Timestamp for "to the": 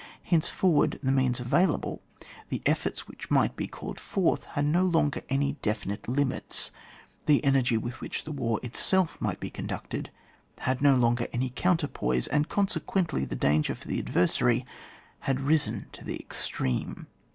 15.91-16.19